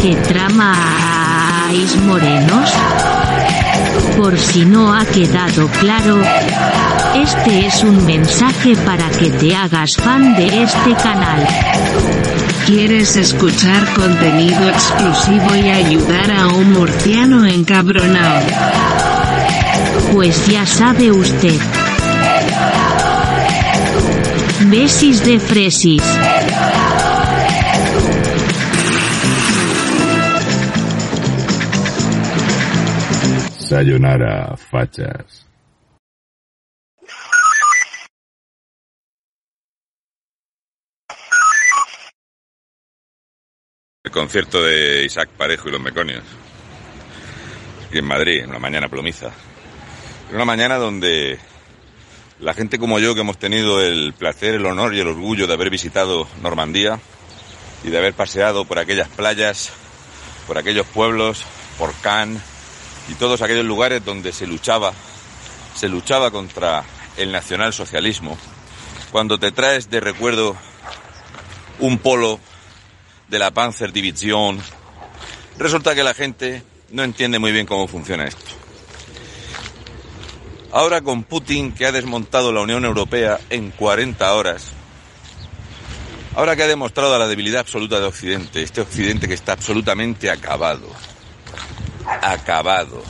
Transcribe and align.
¿Qué 0.00 0.14
tramáis 0.28 1.96
morenos? 2.02 2.70
Por 4.16 4.38
si 4.38 4.64
no 4.64 4.94
ha 4.94 5.04
quedado 5.06 5.68
claro, 5.80 6.20
este 7.14 7.66
es 7.66 7.82
un 7.82 8.04
mensaje 8.04 8.76
para 8.76 9.08
que 9.10 9.30
te 9.30 9.54
hagas 9.54 9.96
fan 9.96 10.36
de 10.36 10.62
este 10.62 10.94
canal. 11.02 11.46
¿Quieres 12.66 13.16
escuchar 13.16 13.94
contenido 13.94 14.68
exclusivo 14.68 15.54
y 15.54 15.70
ayudar 15.70 16.30
a 16.30 16.48
un 16.48 16.72
murciano 16.72 17.46
encabronado? 17.46 18.46
Pues 20.12 20.46
ya 20.46 20.66
sabe 20.66 21.10
usted. 21.10 21.60
Besis 24.68 25.24
de 25.24 25.38
fresis. 25.38 26.02
Sayonara, 33.68 34.56
fachas. 34.56 35.44
El 44.04 44.12
concierto 44.12 44.62
de 44.62 45.04
Isaac 45.04 45.30
Parejo 45.36 45.68
y 45.68 45.72
los 45.72 45.80
Meconios. 45.80 46.22
Aquí 47.88 47.98
en 47.98 48.04
Madrid, 48.04 48.44
en 48.44 48.50
una 48.50 48.60
mañana 48.60 48.88
plomiza. 48.88 49.32
Una 50.32 50.44
mañana 50.44 50.76
donde 50.76 51.40
la 52.38 52.54
gente 52.54 52.78
como 52.78 53.00
yo, 53.00 53.16
que 53.16 53.22
hemos 53.22 53.38
tenido 53.38 53.82
el 53.82 54.12
placer, 54.12 54.54
el 54.54 54.66
honor 54.66 54.94
y 54.94 55.00
el 55.00 55.08
orgullo 55.08 55.48
de 55.48 55.54
haber 55.54 55.70
visitado 55.70 56.28
Normandía 56.40 57.00
y 57.82 57.90
de 57.90 57.98
haber 57.98 58.14
paseado 58.14 58.64
por 58.64 58.78
aquellas 58.78 59.08
playas, 59.08 59.72
por 60.46 60.56
aquellos 60.56 60.86
pueblos, 60.86 61.44
por 61.78 61.92
Cannes 62.00 62.55
y 63.08 63.14
todos 63.14 63.42
aquellos 63.42 63.64
lugares 63.64 64.04
donde 64.04 64.32
se 64.32 64.46
luchaba, 64.46 64.92
se 65.74 65.88
luchaba 65.88 66.30
contra 66.30 66.84
el 67.16 67.32
nacionalsocialismo, 67.32 68.36
cuando 69.12 69.38
te 69.38 69.52
traes 69.52 69.90
de 69.90 70.00
recuerdo 70.00 70.56
un 71.78 71.98
polo 71.98 72.40
de 73.28 73.38
la 73.38 73.50
Panzer 73.50 73.92
Division, 73.92 74.58
resulta 75.58 75.94
que 75.94 76.02
la 76.02 76.14
gente 76.14 76.62
no 76.90 77.02
entiende 77.02 77.38
muy 77.38 77.52
bien 77.52 77.66
cómo 77.66 77.88
funciona 77.88 78.24
esto. 78.24 78.44
Ahora 80.72 81.00
con 81.00 81.24
Putin, 81.24 81.72
que 81.72 81.86
ha 81.86 81.92
desmontado 81.92 82.52
la 82.52 82.60
Unión 82.60 82.84
Europea 82.84 83.40
en 83.50 83.70
40 83.70 84.34
horas, 84.34 84.72
ahora 86.34 86.54
que 86.54 86.64
ha 86.64 86.68
demostrado 86.68 87.18
la 87.18 87.28
debilidad 87.28 87.60
absoluta 87.60 87.98
de 87.98 88.06
Occidente, 88.06 88.62
este 88.62 88.82
Occidente 88.82 89.26
que 89.26 89.34
está 89.34 89.52
absolutamente 89.52 90.30
acabado, 90.30 90.88
acabado. 92.06 93.02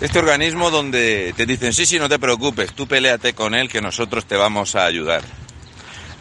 Este 0.00 0.18
organismo 0.18 0.70
donde 0.70 1.32
te 1.36 1.46
dicen, 1.46 1.72
sí, 1.72 1.86
sí, 1.86 1.98
no 1.98 2.08
te 2.08 2.18
preocupes, 2.18 2.72
tú 2.72 2.86
peleate 2.86 3.32
con 3.32 3.54
él 3.54 3.68
que 3.68 3.80
nosotros 3.80 4.26
te 4.26 4.36
vamos 4.36 4.74
a 4.74 4.84
ayudar. 4.84 5.22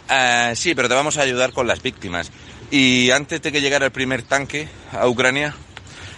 Ah, 0.10 0.54
sí, 0.56 0.76
pero 0.76 0.88
te 0.88 0.96
vamos 0.96 1.18
a 1.18 1.22
ayudar 1.22 1.52
con 1.54 1.68
las 1.68 1.82
víctimas. 1.82 2.32
Y 2.72 3.12
antes 3.12 3.42
de 3.42 3.52
que 3.52 3.62
llegara 3.62 3.86
el 3.86 3.92
primer 3.92 4.24
tanque 4.24 4.68
a 4.92 5.08
Ucrania, 5.08 5.56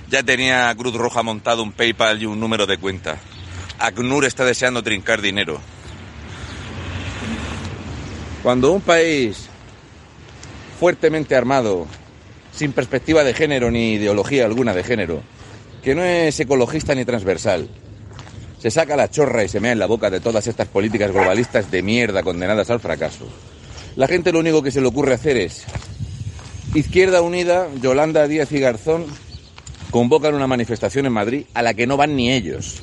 ya 0.09 0.23
tenía 0.23 0.73
Cruz 0.75 0.93
Roja 0.95 1.23
montado 1.23 1.63
un 1.63 1.71
PayPal 1.71 2.21
y 2.21 2.25
un 2.25 2.39
número 2.39 2.65
de 2.65 2.77
cuenta. 2.77 3.17
ACNUR 3.79 4.25
está 4.25 4.45
deseando 4.45 4.83
trincar 4.83 5.21
dinero. 5.21 5.59
Cuando 8.43 8.71
un 8.71 8.81
país 8.81 9.47
fuertemente 10.79 11.35
armado, 11.35 11.87
sin 12.51 12.73
perspectiva 12.73 13.23
de 13.23 13.33
género 13.33 13.71
ni 13.71 13.93
ideología 13.93 14.45
alguna 14.45 14.73
de 14.73 14.83
género, 14.83 15.23
que 15.85 15.93
no 15.93 16.03
es 16.03 16.39
ecologista 16.39 16.95
ni 16.95 17.05
transversal, 17.05 17.69
se 18.57 18.71
saca 18.71 18.95
la 18.95 19.11
chorra 19.11 19.43
y 19.43 19.47
se 19.47 19.59
mea 19.59 19.71
en 19.71 19.77
la 19.77 19.85
boca 19.85 20.09
de 20.09 20.19
todas 20.19 20.47
estas 20.47 20.67
políticas 20.67 21.11
globalistas 21.11 21.69
de 21.69 21.83
mierda 21.83 22.23
condenadas 22.23 22.71
al 22.71 22.79
fracaso. 22.79 23.27
La 23.95 24.07
gente 24.07 24.31
lo 24.31 24.39
único 24.39 24.63
que 24.63 24.71
se 24.71 24.81
le 24.81 24.87
ocurre 24.87 25.13
hacer 25.13 25.37
es 25.37 25.63
Izquierda 26.73 27.21
Unida, 27.21 27.67
Yolanda 27.83 28.27
Díaz 28.27 28.51
y 28.51 28.59
Garzón 28.59 29.05
convocan 29.91 30.33
una 30.33 30.47
manifestación 30.47 31.05
en 31.05 31.13
Madrid 31.13 31.45
a 31.53 31.61
la 31.61 31.75
que 31.75 31.85
no 31.85 31.97
van 31.97 32.15
ni 32.15 32.31
ellos. 32.31 32.79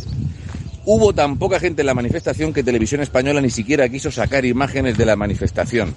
Hubo 0.85 1.13
tan 1.13 1.41
poca 1.41 1.59
gente 1.59 1.83
en 1.83 1.87
la 1.87 1.95
manifestación 1.95 2.53
que 2.53 2.63
Televisión 2.63 3.01
Española 3.01 3.41
ni 3.41 3.51
siquiera 3.51 3.89
quiso 3.89 4.13
sacar 4.13 4.45
imágenes 4.45 4.97
de 4.97 5.07
la 5.07 5.17
manifestación, 5.17 5.97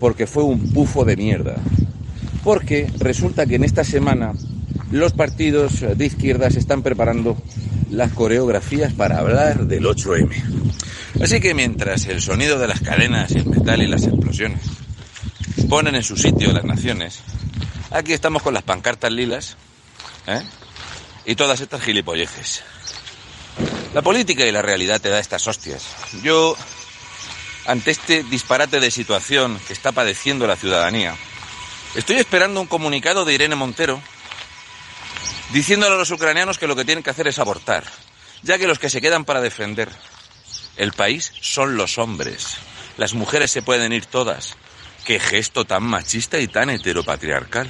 porque 0.00 0.26
fue 0.26 0.42
un 0.42 0.72
pufo 0.72 1.04
de 1.04 1.16
mierda. 1.16 1.54
Porque 2.42 2.88
resulta 2.98 3.46
que 3.46 3.54
en 3.54 3.62
esta 3.62 3.84
semana 3.84 4.32
los 4.90 5.12
partidos 5.12 5.80
de 5.80 6.06
izquierdas 6.06 6.56
están 6.56 6.82
preparando 6.82 7.36
las 7.90 8.12
coreografías 8.12 8.92
para 8.92 9.18
hablar 9.18 9.66
del 9.66 9.84
8M. 9.84 10.60
Así 11.22 11.40
que 11.40 11.54
mientras 11.54 12.06
el 12.06 12.20
sonido 12.20 12.58
de 12.58 12.68
las 12.68 12.80
cadenas, 12.80 13.32
el 13.32 13.46
metal 13.46 13.82
y 13.82 13.86
las 13.86 14.04
explosiones 14.04 14.60
ponen 15.68 15.94
en 15.94 16.02
su 16.02 16.16
sitio 16.16 16.52
las 16.52 16.64
naciones, 16.64 17.20
aquí 17.90 18.12
estamos 18.12 18.42
con 18.42 18.54
las 18.54 18.62
pancartas 18.62 19.12
lilas 19.12 19.56
¿eh? 20.26 20.42
y 21.24 21.36
todas 21.36 21.60
estas 21.60 21.82
gilipolleces. 21.82 22.62
La 23.94 24.02
política 24.02 24.46
y 24.46 24.52
la 24.52 24.62
realidad 24.62 25.00
te 25.00 25.08
da 25.08 25.18
estas 25.18 25.46
hostias. 25.46 25.84
Yo, 26.22 26.56
ante 27.66 27.90
este 27.90 28.22
disparate 28.24 28.80
de 28.80 28.90
situación 28.90 29.60
que 29.66 29.72
está 29.72 29.92
padeciendo 29.92 30.46
la 30.46 30.56
ciudadanía, 30.56 31.14
estoy 31.94 32.16
esperando 32.16 32.60
un 32.60 32.66
comunicado 32.66 33.24
de 33.24 33.34
Irene 33.34 33.56
Montero 33.56 34.00
diciéndole 35.52 35.94
a 35.94 35.98
los 35.98 36.10
ucranianos 36.10 36.58
que 36.58 36.66
lo 36.66 36.76
que 36.76 36.84
tienen 36.84 37.02
que 37.02 37.10
hacer 37.10 37.28
es 37.28 37.38
abortar, 37.38 37.84
ya 38.42 38.58
que 38.58 38.66
los 38.66 38.78
que 38.78 38.90
se 38.90 39.00
quedan 39.00 39.24
para 39.24 39.40
defender 39.40 39.88
el 40.76 40.92
país 40.92 41.32
son 41.40 41.76
los 41.76 41.98
hombres. 41.98 42.56
Las 42.96 43.14
mujeres 43.14 43.50
se 43.50 43.62
pueden 43.62 43.92
ir 43.92 44.06
todas. 44.06 44.56
Qué 45.04 45.18
gesto 45.18 45.64
tan 45.64 45.82
machista 45.82 46.38
y 46.38 46.48
tan 46.48 46.70
heteropatriarcal. 46.70 47.68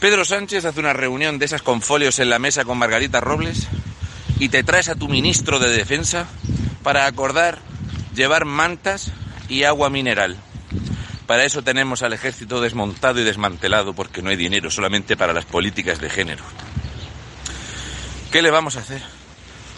Pedro 0.00 0.24
Sánchez 0.24 0.64
hace 0.64 0.80
una 0.80 0.92
reunión 0.92 1.38
de 1.38 1.44
esas 1.44 1.62
con 1.62 1.82
folios 1.82 2.18
en 2.18 2.30
la 2.30 2.38
mesa 2.38 2.64
con 2.64 2.78
Margarita 2.78 3.20
Robles 3.20 3.68
y 4.38 4.48
te 4.48 4.64
traes 4.64 4.88
a 4.88 4.94
tu 4.94 5.08
ministro 5.08 5.58
de 5.58 5.68
Defensa 5.68 6.26
para 6.82 7.06
acordar 7.06 7.58
llevar 8.14 8.44
mantas 8.44 9.12
y 9.48 9.64
agua 9.64 9.90
mineral. 9.90 10.36
Para 11.30 11.44
eso 11.44 11.62
tenemos 11.62 12.02
al 12.02 12.12
ejército 12.12 12.60
desmontado 12.60 13.20
y 13.20 13.22
desmantelado 13.22 13.94
porque 13.94 14.20
no 14.20 14.30
hay 14.30 14.36
dinero 14.36 14.68
solamente 14.68 15.16
para 15.16 15.32
las 15.32 15.44
políticas 15.44 16.00
de 16.00 16.10
género. 16.10 16.42
¿Qué 18.32 18.42
le 18.42 18.50
vamos 18.50 18.74
a 18.74 18.80
hacer? 18.80 19.00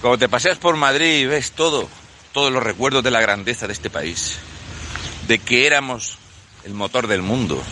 Cuando 0.00 0.16
te 0.16 0.30
paseas 0.30 0.56
por 0.56 0.78
Madrid 0.78 1.18
y 1.18 1.26
ves 1.26 1.52
todo, 1.52 1.90
todos 2.32 2.50
los 2.50 2.62
recuerdos 2.62 3.04
de 3.04 3.10
la 3.10 3.20
grandeza 3.20 3.66
de 3.66 3.74
este 3.74 3.90
país, 3.90 4.38
de 5.28 5.40
que 5.40 5.66
éramos 5.66 6.16
el 6.64 6.72
motor 6.72 7.06
del 7.06 7.20
mundo 7.20 7.62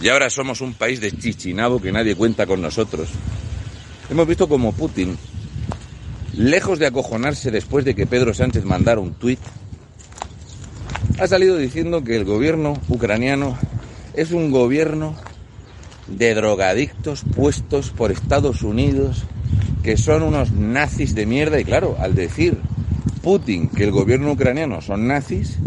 y 0.00 0.08
ahora 0.08 0.28
somos 0.28 0.60
un 0.60 0.74
país 0.74 1.00
de 1.00 1.16
chichinabo 1.16 1.80
que 1.80 1.92
nadie 1.92 2.16
cuenta 2.16 2.48
con 2.48 2.60
nosotros. 2.60 3.10
Hemos 4.10 4.26
visto 4.26 4.48
como 4.48 4.72
Putin, 4.72 5.16
lejos 6.32 6.80
de 6.80 6.88
acojonarse 6.88 7.52
después 7.52 7.84
de 7.84 7.94
que 7.94 8.08
Pedro 8.08 8.34
Sánchez 8.34 8.64
mandara 8.64 9.00
un 9.00 9.14
tuit, 9.14 9.38
ha 11.18 11.26
salido 11.28 11.56
diciendo 11.56 12.02
que 12.02 12.16
el 12.16 12.24
gobierno 12.24 12.74
ucraniano 12.88 13.56
es 14.14 14.32
un 14.32 14.50
gobierno 14.50 15.14
de 16.08 16.34
drogadictos 16.34 17.22
puestos 17.34 17.90
por 17.90 18.10
Estados 18.10 18.62
Unidos, 18.62 19.24
que 19.82 19.96
son 19.96 20.22
unos 20.22 20.52
nazis 20.52 21.14
de 21.14 21.26
mierda. 21.26 21.60
Y 21.60 21.64
claro, 21.64 21.96
al 21.98 22.14
decir 22.14 22.58
Putin 23.22 23.68
que 23.68 23.84
el 23.84 23.90
gobierno 23.90 24.32
ucraniano 24.32 24.80
son 24.80 25.06
nazis, 25.06 25.58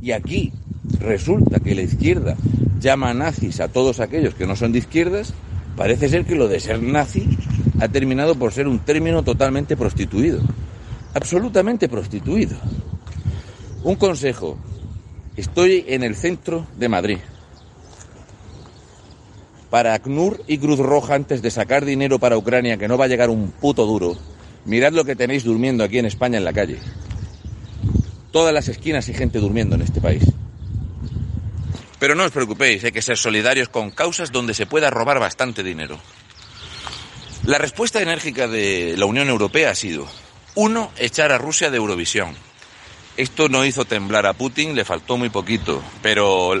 y 0.00 0.12
aquí 0.12 0.52
resulta 1.00 1.60
que 1.60 1.74
la 1.74 1.82
izquierda 1.82 2.36
llama 2.78 3.14
nazis 3.14 3.60
a 3.60 3.68
todos 3.68 4.00
aquellos 4.00 4.34
que 4.34 4.46
no 4.46 4.54
son 4.54 4.72
de 4.72 4.78
izquierdas, 4.78 5.32
parece 5.76 6.08
ser 6.08 6.24
que 6.24 6.34
lo 6.34 6.46
de 6.48 6.60
ser 6.60 6.82
nazi 6.82 7.26
ha 7.80 7.88
terminado 7.88 8.34
por 8.34 8.52
ser 8.52 8.68
un 8.68 8.80
término 8.80 9.22
totalmente 9.22 9.76
prostituido. 9.76 10.40
Absolutamente 11.14 11.88
prostituido. 11.88 12.56
Un 13.84 13.94
consejo. 13.94 14.58
Estoy 15.36 15.84
en 15.88 16.02
el 16.02 16.16
centro 16.16 16.66
de 16.76 16.88
Madrid. 16.88 17.18
Para 19.70 19.94
ACNUR 19.94 20.42
y 20.48 20.58
Cruz 20.58 20.80
Roja, 20.80 21.14
antes 21.14 21.42
de 21.42 21.50
sacar 21.50 21.84
dinero 21.84 22.18
para 22.18 22.36
Ucrania, 22.36 22.76
que 22.76 22.88
no 22.88 22.98
va 22.98 23.04
a 23.04 23.08
llegar 23.08 23.30
un 23.30 23.52
puto 23.52 23.86
duro, 23.86 24.16
mirad 24.64 24.92
lo 24.92 25.04
que 25.04 25.14
tenéis 25.14 25.44
durmiendo 25.44 25.84
aquí 25.84 25.98
en 25.98 26.06
España 26.06 26.38
en 26.38 26.44
la 26.44 26.52
calle. 26.52 26.78
Todas 28.32 28.52
las 28.52 28.68
esquinas 28.68 29.06
hay 29.08 29.14
gente 29.14 29.38
durmiendo 29.38 29.76
en 29.76 29.82
este 29.82 30.00
país. 30.00 30.24
Pero 32.00 32.14
no 32.14 32.24
os 32.24 32.32
preocupéis, 32.32 32.82
hay 32.82 32.92
que 32.92 33.02
ser 33.02 33.16
solidarios 33.16 33.68
con 33.68 33.90
causas 33.90 34.32
donde 34.32 34.54
se 34.54 34.66
pueda 34.66 34.90
robar 34.90 35.20
bastante 35.20 35.62
dinero. 35.62 35.98
La 37.44 37.58
respuesta 37.58 38.02
enérgica 38.02 38.48
de 38.48 38.96
la 38.96 39.06
Unión 39.06 39.28
Europea 39.28 39.70
ha 39.70 39.74
sido, 39.74 40.06
uno, 40.56 40.90
echar 40.98 41.30
a 41.30 41.38
Rusia 41.38 41.70
de 41.70 41.76
Eurovisión. 41.76 42.47
Esto 43.18 43.48
no 43.48 43.64
hizo 43.64 43.84
temblar 43.84 44.26
a 44.26 44.32
Putin, 44.32 44.76
le 44.76 44.84
faltó 44.84 45.16
muy 45.16 45.28
poquito, 45.28 45.82
pero 46.02 46.52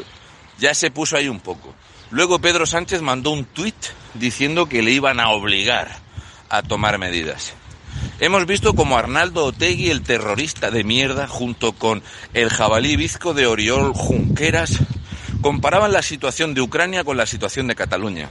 ya 0.58 0.74
se 0.74 0.90
puso 0.90 1.16
ahí 1.16 1.28
un 1.28 1.38
poco. 1.38 1.72
Luego 2.10 2.40
Pedro 2.40 2.66
Sánchez 2.66 3.00
mandó 3.00 3.30
un 3.30 3.44
tuit 3.44 3.76
diciendo 4.14 4.68
que 4.68 4.82
le 4.82 4.90
iban 4.90 5.20
a 5.20 5.30
obligar 5.30 6.00
a 6.48 6.62
tomar 6.62 6.98
medidas. 6.98 7.52
Hemos 8.18 8.44
visto 8.46 8.74
como 8.74 8.98
Arnaldo 8.98 9.44
Otegui, 9.44 9.88
el 9.88 10.02
terrorista 10.02 10.72
de 10.72 10.82
mierda, 10.82 11.28
junto 11.28 11.74
con 11.74 12.02
el 12.34 12.50
jabalí 12.50 12.96
bizco 12.96 13.34
de 13.34 13.46
Oriol 13.46 13.92
Junqueras, 13.94 14.80
comparaban 15.40 15.92
la 15.92 16.02
situación 16.02 16.54
de 16.54 16.60
Ucrania 16.60 17.04
con 17.04 17.16
la 17.16 17.26
situación 17.26 17.68
de 17.68 17.76
Cataluña. 17.76 18.30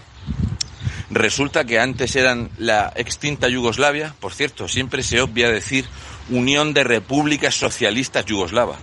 Resulta 1.09 1.63
que 1.63 1.79
antes 1.79 2.15
eran 2.15 2.49
la 2.57 2.91
extinta 2.95 3.47
Yugoslavia, 3.47 4.13
por 4.19 4.33
cierto, 4.33 4.67
siempre 4.67 5.03
se 5.03 5.21
obvia 5.21 5.49
decir 5.49 5.85
Unión 6.29 6.73
de 6.73 6.83
Repúblicas 6.83 7.55
Socialistas 7.55 8.25
Yugoslava, 8.25 8.77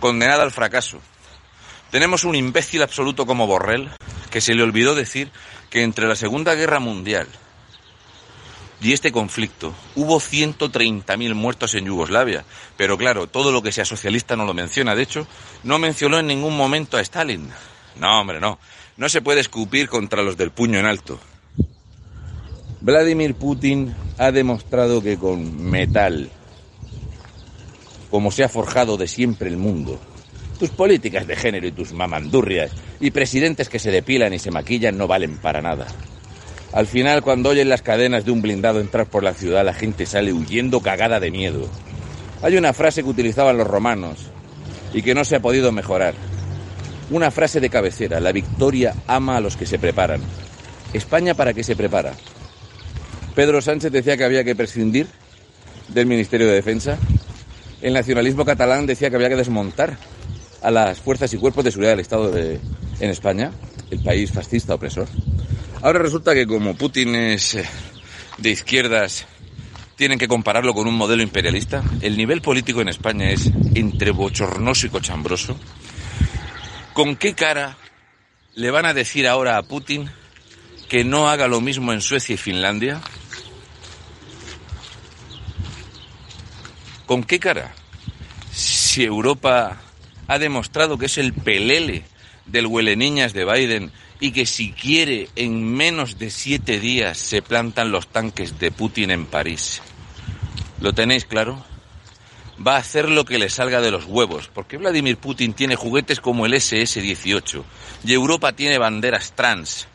condenada 0.00 0.42
al 0.42 0.50
fracaso. 0.50 1.00
Tenemos 1.90 2.24
un 2.24 2.34
imbécil 2.34 2.82
absoluto 2.82 3.26
como 3.26 3.46
Borrell, 3.46 3.90
que 4.30 4.40
se 4.40 4.54
le 4.54 4.62
olvidó 4.62 4.94
decir 4.94 5.30
que 5.70 5.82
entre 5.82 6.08
la 6.08 6.16
Segunda 6.16 6.54
Guerra 6.54 6.80
Mundial 6.80 7.28
y 8.80 8.92
este 8.92 9.10
conflicto 9.10 9.74
hubo 9.96 10.20
130.000 10.20 11.34
muertos 11.34 11.74
en 11.74 11.86
Yugoslavia. 11.86 12.44
Pero 12.76 12.96
claro, 12.96 13.26
todo 13.26 13.50
lo 13.50 13.62
que 13.62 13.72
sea 13.72 13.84
socialista 13.84 14.36
no 14.36 14.44
lo 14.44 14.54
menciona. 14.54 14.94
De 14.94 15.02
hecho, 15.02 15.26
no 15.64 15.78
mencionó 15.78 16.18
en 16.18 16.28
ningún 16.28 16.56
momento 16.56 16.96
a 16.96 17.00
Stalin. 17.00 17.50
No, 17.96 18.20
hombre, 18.20 18.40
no. 18.40 18.58
No 18.96 19.08
se 19.08 19.22
puede 19.22 19.40
escupir 19.40 19.88
contra 19.88 20.22
los 20.22 20.36
del 20.36 20.50
puño 20.50 20.78
en 20.78 20.86
alto. 20.86 21.20
Vladimir 22.80 23.34
Putin 23.34 23.92
ha 24.18 24.30
demostrado 24.30 25.02
que 25.02 25.16
con 25.16 25.68
metal, 25.68 26.30
como 28.08 28.30
se 28.30 28.44
ha 28.44 28.48
forjado 28.48 28.96
de 28.96 29.08
siempre 29.08 29.48
el 29.48 29.56
mundo, 29.56 29.98
tus 30.60 30.70
políticas 30.70 31.26
de 31.26 31.34
género 31.34 31.66
y 31.66 31.72
tus 31.72 31.92
mamandurrias 31.92 32.70
y 33.00 33.10
presidentes 33.10 33.68
que 33.68 33.80
se 33.80 33.90
depilan 33.90 34.32
y 34.32 34.38
se 34.38 34.52
maquillan 34.52 34.96
no 34.96 35.08
valen 35.08 35.38
para 35.38 35.60
nada. 35.60 35.86
Al 36.72 36.86
final, 36.86 37.22
cuando 37.22 37.48
oyen 37.48 37.68
las 37.68 37.82
cadenas 37.82 38.24
de 38.24 38.30
un 38.30 38.42
blindado 38.42 38.80
entrar 38.80 39.06
por 39.06 39.24
la 39.24 39.34
ciudad, 39.34 39.64
la 39.64 39.74
gente 39.74 40.06
sale 40.06 40.32
huyendo 40.32 40.80
cagada 40.80 41.18
de 41.18 41.32
miedo. 41.32 41.68
Hay 42.42 42.56
una 42.56 42.72
frase 42.72 43.02
que 43.02 43.08
utilizaban 43.08 43.56
los 43.56 43.66
romanos 43.66 44.18
y 44.94 45.02
que 45.02 45.14
no 45.14 45.24
se 45.24 45.36
ha 45.36 45.40
podido 45.40 45.72
mejorar. 45.72 46.14
Una 47.10 47.30
frase 47.32 47.58
de 47.58 47.70
cabecera, 47.70 48.20
la 48.20 48.32
victoria 48.32 48.94
ama 49.08 49.36
a 49.36 49.40
los 49.40 49.56
que 49.56 49.66
se 49.66 49.78
preparan. 49.78 50.20
España 50.92 51.34
para 51.34 51.54
qué 51.54 51.64
se 51.64 51.74
prepara. 51.74 52.14
Pedro 53.38 53.62
Sánchez 53.62 53.92
decía 53.92 54.16
que 54.16 54.24
había 54.24 54.42
que 54.42 54.56
prescindir 54.56 55.06
del 55.86 56.06
Ministerio 56.06 56.48
de 56.48 56.54
Defensa. 56.54 56.98
El 57.80 57.92
nacionalismo 57.92 58.44
catalán 58.44 58.84
decía 58.84 59.10
que 59.10 59.14
había 59.14 59.28
que 59.28 59.36
desmontar 59.36 59.96
a 60.60 60.72
las 60.72 60.98
fuerzas 60.98 61.32
y 61.32 61.36
cuerpos 61.36 61.62
de 61.62 61.70
seguridad 61.70 61.92
del 61.92 62.00
Estado 62.00 62.32
de, 62.32 62.58
en 62.98 63.10
España, 63.10 63.52
el 63.92 64.02
país 64.02 64.32
fascista 64.32 64.74
opresor. 64.74 65.06
Ahora 65.82 66.00
resulta 66.00 66.34
que 66.34 66.48
como 66.48 66.74
Putin 66.74 67.14
es 67.14 67.54
eh, 67.54 67.64
de 68.38 68.50
izquierdas, 68.50 69.24
tienen 69.94 70.18
que 70.18 70.26
compararlo 70.26 70.74
con 70.74 70.88
un 70.88 70.96
modelo 70.96 71.22
imperialista. 71.22 71.84
El 72.00 72.16
nivel 72.16 72.42
político 72.42 72.80
en 72.80 72.88
España 72.88 73.30
es 73.30 73.52
entre 73.76 74.10
bochornoso 74.10 74.88
y 74.88 74.90
cochambroso. 74.90 75.56
¿Con 76.92 77.14
qué 77.14 77.34
cara 77.34 77.76
le 78.56 78.72
van 78.72 78.86
a 78.86 78.94
decir 78.94 79.28
ahora 79.28 79.58
a 79.58 79.62
Putin 79.62 80.10
que 80.88 81.04
no 81.04 81.28
haga 81.28 81.46
lo 81.46 81.60
mismo 81.60 81.92
en 81.92 82.00
Suecia 82.00 82.34
y 82.34 82.36
Finlandia? 82.36 83.00
¿Con 87.08 87.24
qué 87.24 87.40
cara? 87.40 87.72
Si 88.52 89.02
Europa 89.02 89.80
ha 90.26 90.38
demostrado 90.38 90.98
que 90.98 91.06
es 91.06 91.16
el 91.16 91.32
pelele 91.32 92.02
del 92.44 92.66
huele 92.66 92.96
niñas 92.96 93.32
de 93.32 93.46
Biden 93.46 93.92
y 94.20 94.32
que 94.32 94.44
si 94.44 94.72
quiere 94.72 95.30
en 95.34 95.64
menos 95.64 96.18
de 96.18 96.28
siete 96.28 96.78
días 96.78 97.16
se 97.16 97.40
plantan 97.40 97.92
los 97.92 98.08
tanques 98.08 98.58
de 98.58 98.70
Putin 98.70 99.10
en 99.10 99.24
París. 99.24 99.80
¿Lo 100.82 100.92
tenéis 100.92 101.24
claro? 101.24 101.64
Va 102.64 102.76
a 102.76 102.80
hacer 102.80 103.08
lo 103.08 103.24
que 103.24 103.38
le 103.38 103.48
salga 103.48 103.80
de 103.80 103.90
los 103.90 104.04
huevos, 104.04 104.50
porque 104.52 104.76
Vladimir 104.76 105.16
Putin 105.16 105.54
tiene 105.54 105.76
juguetes 105.76 106.20
como 106.20 106.44
el 106.44 106.52
SS-18 106.52 107.64
y 108.04 108.12
Europa 108.12 108.52
tiene 108.52 108.76
banderas 108.76 109.32
trans. 109.34 109.88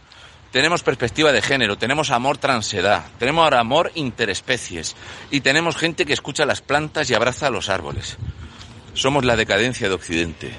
Tenemos 0.54 0.84
perspectiva 0.84 1.32
de 1.32 1.42
género, 1.42 1.80
tenemos 1.80 2.12
amor 2.12 2.38
transedad, 2.38 3.06
tenemos 3.18 3.44
ahora 3.44 3.60
amor 3.60 3.92
interespecies 3.96 4.96
y 5.32 5.42
tenemos 5.42 5.76
gente 5.76 6.06
que 6.06 6.14
escucha 6.14 6.46
las 6.46 6.62
plantas 6.62 7.10
y 7.10 7.16
abraza 7.16 7.48
a 7.48 7.50
los 7.50 7.70
árboles. 7.70 8.18
Somos 8.94 9.26
la 9.26 9.36
decadencia 9.36 9.90
de 9.90 9.96
Occidente. 9.96 10.52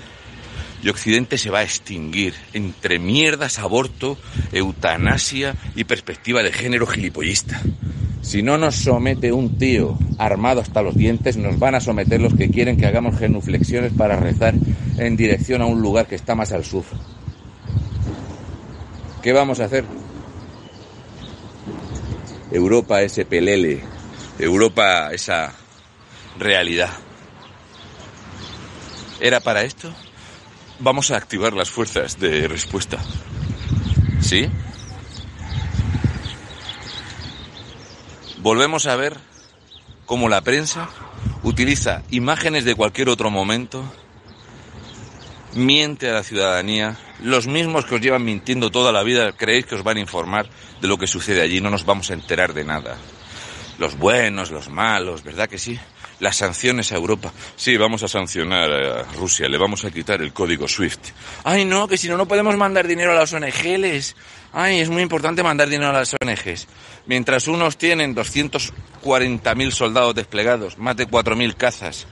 Y 0.82 0.88
Occidente 0.88 1.38
se 1.38 1.50
va 1.50 1.60
a 1.60 1.62
extinguir 1.62 2.34
entre 2.54 2.98
mierdas, 2.98 3.60
aborto, 3.60 4.18
eutanasia 4.50 5.54
y 5.76 5.84
perspectiva 5.84 6.42
de 6.42 6.52
género 6.52 6.88
gilipollista. 6.88 7.62
Si 8.20 8.42
no 8.42 8.58
nos 8.58 8.74
somete 8.74 9.32
un 9.32 9.58
tío 9.58 9.96
armado 10.18 10.60
hasta 10.60 10.82
los 10.82 10.96
dientes, 10.96 11.36
nos 11.36 11.60
van 11.60 11.76
a 11.76 11.80
someter 11.80 12.20
los 12.20 12.34
que 12.34 12.50
quieren 12.50 12.76
que 12.76 12.86
hagamos 12.86 13.16
genuflexiones 13.16 13.92
para 13.96 14.16
rezar 14.16 14.54
en 14.98 15.16
dirección 15.16 15.62
a 15.62 15.66
un 15.66 15.80
lugar 15.80 16.08
que 16.08 16.16
está 16.16 16.34
más 16.34 16.50
al 16.50 16.64
sur. 16.64 16.82
¿Qué 19.24 19.32
vamos 19.32 19.58
a 19.60 19.64
hacer? 19.64 19.86
Europa 22.52 23.00
ese 23.00 23.24
pelele, 23.24 23.82
Europa 24.38 25.14
esa 25.14 25.54
realidad. 26.38 26.90
¿Era 29.20 29.40
para 29.40 29.62
esto? 29.62 29.90
Vamos 30.78 31.10
a 31.10 31.16
activar 31.16 31.54
las 31.54 31.70
fuerzas 31.70 32.20
de 32.20 32.48
respuesta. 32.48 32.98
¿Sí? 34.20 34.50
Volvemos 38.42 38.84
a 38.84 38.96
ver 38.96 39.16
cómo 40.04 40.28
la 40.28 40.42
prensa 40.42 40.90
utiliza 41.42 42.02
imágenes 42.10 42.66
de 42.66 42.74
cualquier 42.74 43.08
otro 43.08 43.30
momento, 43.30 43.90
miente 45.54 46.08
a 46.08 46.14
la 46.14 46.22
ciudadanía, 46.22 46.96
los 47.22 47.46
mismos 47.46 47.84
que 47.84 47.96
os 47.96 48.00
llevan 48.00 48.24
mintiendo 48.24 48.70
toda 48.70 48.92
la 48.92 49.02
vida 49.02 49.32
creéis 49.32 49.66
que 49.66 49.74
os 49.74 49.82
van 49.82 49.96
a 49.96 50.00
informar 50.00 50.48
de 50.80 50.88
lo 50.88 50.98
que 50.98 51.06
sucede 51.06 51.42
allí, 51.42 51.60
no 51.60 51.70
nos 51.70 51.84
vamos 51.84 52.10
a 52.10 52.14
enterar 52.14 52.54
de 52.54 52.64
nada. 52.64 52.96
Los 53.78 53.98
buenos, 53.98 54.50
los 54.50 54.68
malos, 54.68 55.24
¿verdad 55.24 55.48
que 55.48 55.58
sí? 55.58 55.78
Las 56.20 56.36
sanciones 56.36 56.92
a 56.92 56.96
Europa. 56.96 57.32
Sí, 57.56 57.76
vamos 57.76 58.02
a 58.04 58.08
sancionar 58.08 58.70
a 58.70 59.02
Rusia, 59.14 59.48
le 59.48 59.58
vamos 59.58 59.84
a 59.84 59.90
quitar 59.90 60.22
el 60.22 60.32
código 60.32 60.68
SWIFT. 60.68 61.08
Ay, 61.42 61.64
no, 61.64 61.88
que 61.88 61.96
si 61.96 62.08
no, 62.08 62.16
no 62.16 62.26
podemos 62.26 62.56
mandar 62.56 62.86
dinero 62.86 63.10
a 63.12 63.14
las 63.14 63.32
ONGs. 63.32 64.14
Ay, 64.52 64.78
es 64.78 64.88
muy 64.88 65.02
importante 65.02 65.42
mandar 65.42 65.68
dinero 65.68 65.90
a 65.90 65.94
las 65.94 66.14
ONGs. 66.14 66.68
Mientras 67.06 67.48
unos 67.48 67.76
tienen 67.76 68.14
240.000 68.14 69.70
soldados 69.72 70.14
desplegados, 70.14 70.78
más 70.78 70.96
de 70.96 71.08
4.000 71.08 71.56
cazas, 71.56 72.06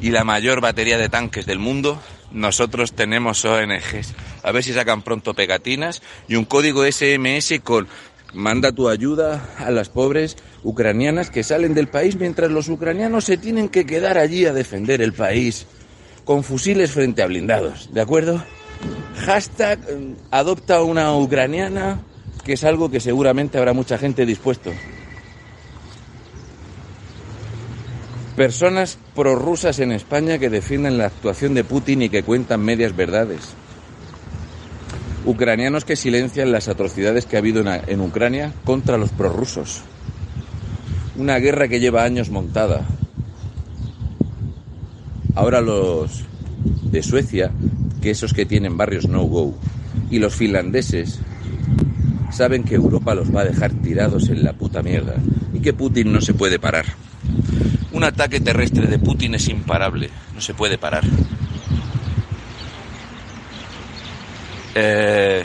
y 0.00 0.10
la 0.10 0.24
mayor 0.24 0.60
batería 0.60 0.98
de 0.98 1.08
tanques 1.08 1.46
del 1.46 1.58
mundo, 1.58 2.00
nosotros 2.32 2.92
tenemos 2.92 3.44
ONGs. 3.44 4.14
A 4.42 4.52
ver 4.52 4.62
si 4.62 4.72
sacan 4.72 5.02
pronto 5.02 5.34
pegatinas 5.34 6.02
y 6.28 6.36
un 6.36 6.44
código 6.44 6.84
SMS 6.84 7.60
con 7.62 7.88
manda 8.32 8.72
tu 8.72 8.88
ayuda 8.88 9.56
a 9.58 9.70
las 9.70 9.88
pobres 9.88 10.36
ucranianas 10.62 11.30
que 11.30 11.42
salen 11.42 11.74
del 11.74 11.88
país 11.88 12.16
mientras 12.16 12.50
los 12.50 12.68
ucranianos 12.68 13.24
se 13.24 13.36
tienen 13.36 13.68
que 13.68 13.86
quedar 13.86 14.18
allí 14.18 14.46
a 14.46 14.52
defender 14.52 15.02
el 15.02 15.12
país 15.12 15.66
con 16.24 16.44
fusiles 16.44 16.92
frente 16.92 17.22
a 17.22 17.26
blindados, 17.26 17.92
¿de 17.92 18.00
acuerdo? 18.00 18.42
Hashtag 19.24 19.80
eh, 19.88 20.14
adopta 20.30 20.82
una 20.82 21.16
ucraniana, 21.16 22.00
que 22.44 22.52
es 22.52 22.64
algo 22.64 22.90
que 22.90 23.00
seguramente 23.00 23.58
habrá 23.58 23.72
mucha 23.72 23.98
gente 23.98 24.24
dispuesto. 24.24 24.70
Personas 28.40 28.96
prorrusas 29.14 29.80
en 29.80 29.92
España 29.92 30.38
que 30.38 30.48
defienden 30.48 30.96
la 30.96 31.04
actuación 31.04 31.52
de 31.52 31.62
Putin 31.62 32.00
y 32.00 32.08
que 32.08 32.22
cuentan 32.22 32.62
medias 32.62 32.96
verdades. 32.96 33.50
Ucranianos 35.26 35.84
que 35.84 35.94
silencian 35.94 36.50
las 36.50 36.66
atrocidades 36.66 37.26
que 37.26 37.36
ha 37.36 37.40
habido 37.40 37.62
en 37.68 38.00
Ucrania 38.00 38.54
contra 38.64 38.96
los 38.96 39.10
prorrusos. 39.10 39.82
Una 41.16 41.36
guerra 41.36 41.68
que 41.68 41.80
lleva 41.80 42.02
años 42.02 42.30
montada. 42.30 42.86
Ahora 45.34 45.60
los 45.60 46.24
de 46.84 47.02
Suecia, 47.02 47.50
que 48.00 48.12
esos 48.12 48.32
que 48.32 48.46
tienen 48.46 48.78
barrios 48.78 49.06
no-go, 49.06 49.54
y 50.10 50.18
los 50.18 50.34
finlandeses 50.34 51.18
saben 52.32 52.64
que 52.64 52.76
Europa 52.76 53.14
los 53.14 53.36
va 53.36 53.42
a 53.42 53.44
dejar 53.44 53.72
tirados 53.72 54.30
en 54.30 54.44
la 54.44 54.54
puta 54.54 54.82
mierda 54.82 55.16
y 55.52 55.60
que 55.60 55.74
Putin 55.74 56.10
no 56.10 56.22
se 56.22 56.32
puede 56.32 56.58
parar. 56.58 56.86
Un 58.00 58.04
ataque 58.04 58.40
terrestre 58.40 58.86
de 58.86 58.98
Putin 58.98 59.34
es 59.34 59.46
imparable, 59.48 60.08
no 60.34 60.40
se 60.40 60.54
puede 60.54 60.78
parar. 60.78 61.04
Eh, 64.74 65.44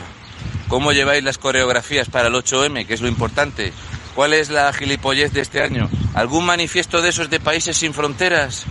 ¿Cómo 0.66 0.92
lleváis 0.92 1.22
las 1.22 1.36
coreografías 1.36 2.08
para 2.08 2.28
el 2.28 2.34
8M, 2.34 2.86
que 2.86 2.94
es 2.94 3.02
lo 3.02 3.08
importante? 3.08 3.74
¿Cuál 4.14 4.32
es 4.32 4.48
la 4.48 4.72
gilipollez 4.72 5.34
de 5.34 5.42
este 5.42 5.60
año? 5.60 5.90
¿Algún 6.14 6.46
manifiesto 6.46 7.02
de 7.02 7.10
esos 7.10 7.28
de 7.28 7.40
países 7.40 7.76
sin 7.76 7.92
fronteras? 7.92 8.64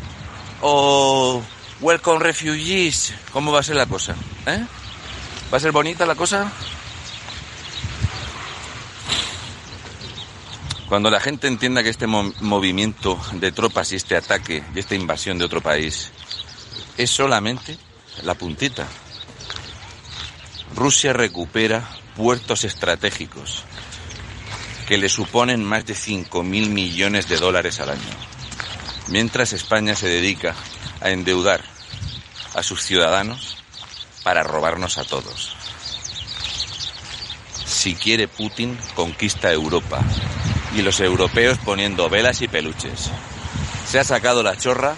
¿O 0.61 1.43
Welcome 1.79 2.23
Refugees? 2.23 3.13
¿Cómo 3.31 3.51
va 3.51 3.59
a 3.59 3.63
ser 3.63 3.75
la 3.75 3.85
cosa? 3.85 4.15
¿Eh? 4.47 4.65
¿Va 5.53 5.57
a 5.57 5.61
ser 5.61 5.71
bonita 5.71 6.07
la 6.07 6.15
cosa? 6.15 6.51
Cuando 10.95 11.11
la 11.11 11.19
gente 11.19 11.49
entienda 11.49 11.83
que 11.83 11.89
este 11.89 12.07
movimiento 12.07 13.19
de 13.33 13.51
tropas 13.51 13.91
y 13.91 13.97
este 13.97 14.15
ataque 14.15 14.63
y 14.73 14.79
esta 14.79 14.95
invasión 14.95 15.37
de 15.37 15.43
otro 15.43 15.59
país 15.59 16.13
es 16.97 17.11
solamente 17.11 17.77
la 18.23 18.33
puntita. 18.35 18.87
Rusia 20.73 21.11
recupera 21.11 21.85
puertos 22.15 22.63
estratégicos 22.63 23.65
que 24.87 24.97
le 24.97 25.09
suponen 25.09 25.65
más 25.65 25.85
de 25.85 25.95
5.000 25.95 26.69
millones 26.69 27.27
de 27.27 27.39
dólares 27.39 27.81
al 27.81 27.89
año, 27.89 28.15
mientras 29.09 29.51
España 29.51 29.95
se 29.95 30.07
dedica 30.07 30.55
a 31.01 31.09
endeudar 31.09 31.61
a 32.53 32.63
sus 32.63 32.83
ciudadanos 32.83 33.57
para 34.23 34.43
robarnos 34.43 34.97
a 34.97 35.03
todos. 35.03 35.57
Si 37.65 37.95
quiere 37.95 38.29
Putin, 38.29 38.79
conquista 38.95 39.51
Europa 39.51 40.01
y 40.75 40.81
los 40.81 40.99
europeos 40.99 41.57
poniendo 41.63 42.09
velas 42.09 42.41
y 42.41 42.47
peluches. 42.47 43.09
Se 43.87 43.99
ha 43.99 44.03
sacado 44.03 44.43
la 44.43 44.57
chorra 44.57 44.95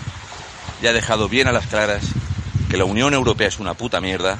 y 0.82 0.88
ha 0.88 0.94
dejado 0.94 1.30
bien 1.30 1.48
a 1.48 1.52
las 1.52 1.68
claras 1.68 2.04
que 2.70 2.78
la 2.78 2.86
Unión 2.86 3.14
Europea 3.14 3.48
es 3.48 3.60
una 3.60 3.76
puta 3.76 4.02
mierda, 4.02 4.40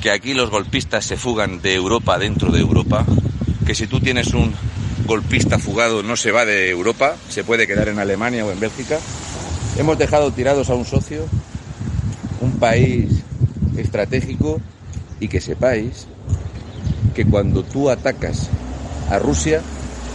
que 0.00 0.10
aquí 0.10 0.34
los 0.34 0.50
golpistas 0.50 1.04
se 1.04 1.16
fugan 1.16 1.60
de 1.60 1.74
Europa 1.74 2.18
dentro 2.18 2.50
de 2.50 2.60
Europa 2.60 3.04
que 3.70 3.74
si 3.76 3.86
tú 3.86 4.00
tienes 4.00 4.34
un 4.34 4.52
golpista 5.06 5.56
fugado 5.60 6.02
no 6.02 6.16
se 6.16 6.32
va 6.32 6.44
de 6.44 6.70
Europa, 6.70 7.14
se 7.28 7.44
puede 7.44 7.68
quedar 7.68 7.88
en 7.88 8.00
Alemania 8.00 8.44
o 8.44 8.50
en 8.50 8.58
Bélgica. 8.58 8.98
Hemos 9.78 9.96
dejado 9.96 10.32
tirados 10.32 10.70
a 10.70 10.74
un 10.74 10.84
socio, 10.84 11.26
un 12.40 12.58
país 12.58 13.22
estratégico 13.76 14.60
y 15.20 15.28
que 15.28 15.40
sepáis 15.40 16.08
que 17.14 17.24
cuando 17.24 17.62
tú 17.62 17.90
atacas 17.90 18.48
a 19.08 19.20
Rusia 19.20 19.62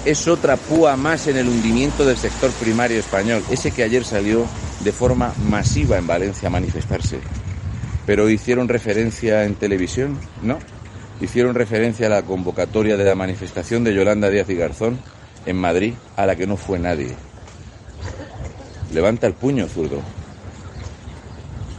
es 0.05 0.27
otra 0.27 0.55
púa 0.55 0.95
más 0.95 1.27
en 1.27 1.37
el 1.37 1.47
hundimiento 1.49 2.05
del 2.05 2.17
sector 2.17 2.51
primario 2.51 2.99
español, 2.99 3.43
ese 3.49 3.71
que 3.71 3.83
ayer 3.83 4.05
salió 4.05 4.45
de 4.81 4.91
forma 4.91 5.33
masiva 5.49 5.97
en 5.97 6.05
Valencia 6.05 6.47
a 6.47 6.51
manifestarse. 6.51 7.19
Pero 8.05 8.29
hicieron 8.29 8.69
referencia 8.69 9.45
en 9.45 9.55
televisión, 9.55 10.19
¿no? 10.43 10.59
hicieron 11.21 11.55
referencia 11.55 12.07
a 12.07 12.09
la 12.09 12.21
convocatoria 12.23 12.97
de 12.97 13.03
la 13.03 13.15
manifestación 13.15 13.83
de 13.83 13.93
Yolanda 13.93 14.29
Díaz 14.29 14.49
y 14.49 14.55
Garzón 14.55 14.99
en 15.45 15.57
Madrid, 15.57 15.93
a 16.15 16.25
la 16.25 16.35
que 16.35 16.47
no 16.47 16.57
fue 16.57 16.79
nadie. 16.79 17.15
Levanta 18.93 19.27
el 19.27 19.33
puño, 19.33 19.67
zurdo. 19.67 20.01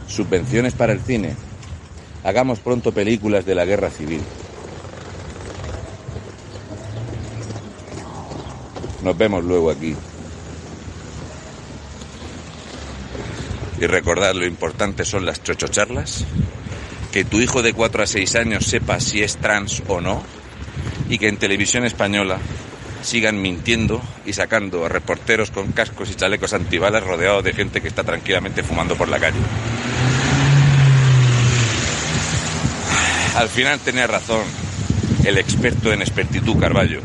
Subvenciones 0.07 0.73
para 0.73 0.93
el 0.93 1.01
cine. 1.01 1.35
Hagamos 2.23 2.59
pronto 2.59 2.91
películas 2.91 3.45
de 3.45 3.55
la 3.55 3.65
guerra 3.65 3.89
civil. 3.89 4.21
Nos 9.07 9.17
vemos 9.17 9.41
luego 9.41 9.71
aquí. 9.71 9.95
Y 13.79 13.85
recordad 13.85 14.35
lo 14.35 14.45
importante 14.45 15.05
son 15.05 15.25
las 15.25 15.41
chochocharlas 15.41 16.25
que 17.13 17.23
tu 17.23 17.39
hijo 17.39 17.61
de 17.61 17.71
4 17.71 18.03
a 18.03 18.05
6 18.05 18.35
años 18.35 18.65
sepa 18.65 18.99
si 18.99 19.23
es 19.23 19.37
trans 19.37 19.81
o 19.87 20.01
no 20.01 20.21
y 21.07 21.19
que 21.19 21.29
en 21.29 21.37
televisión 21.37 21.85
española 21.85 22.39
sigan 23.01 23.41
mintiendo 23.41 24.01
y 24.25 24.33
sacando 24.33 24.85
a 24.85 24.89
reporteros 24.89 25.51
con 25.51 25.71
cascos 25.71 26.11
y 26.11 26.15
chalecos 26.15 26.51
antibalas 26.51 27.05
rodeados 27.05 27.45
de 27.45 27.53
gente 27.53 27.79
que 27.79 27.87
está 27.87 28.03
tranquilamente 28.03 28.61
fumando 28.61 28.97
por 28.97 29.07
la 29.07 29.21
calle. 29.21 29.39
Al 33.37 33.47
final 33.47 33.79
tenía 33.79 34.05
razón 34.05 34.43
el 35.23 35.37
experto 35.37 35.93
en 35.93 36.01
expertitud 36.01 36.59
Carballo. 36.59 36.99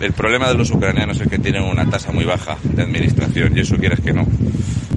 El 0.00 0.12
problema 0.12 0.48
de 0.48 0.54
los 0.54 0.70
ucranianos 0.70 1.20
es 1.20 1.28
que 1.28 1.38
tienen 1.38 1.62
una 1.62 1.88
tasa 1.88 2.12
muy 2.12 2.24
baja 2.24 2.56
de 2.62 2.82
administración 2.82 3.56
y 3.56 3.60
eso 3.60 3.76
quieras 3.76 4.00
que 4.00 4.12
no. 4.12 4.26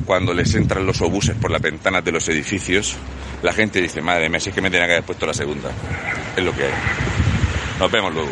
Cuando 0.05 0.33
les 0.33 0.53
entran 0.55 0.85
los 0.85 1.01
obuses 1.01 1.35
por 1.35 1.51
las 1.51 1.61
ventanas 1.61 2.03
de 2.03 2.11
los 2.11 2.27
edificios, 2.29 2.95
la 3.43 3.53
gente 3.53 3.81
dice, 3.81 4.01
madre 4.01 4.29
mía, 4.29 4.39
si 4.39 4.49
es 4.49 4.55
que 4.55 4.61
me 4.61 4.69
tenía 4.69 4.87
que 4.87 4.93
haber 4.93 5.05
puesto 5.05 5.25
la 5.25 5.33
segunda. 5.33 5.69
Es 6.35 6.43
lo 6.43 6.51
que 6.53 6.63
hay. 6.63 6.71
Nos 7.79 7.91
vemos 7.91 8.13
luego. 8.13 8.31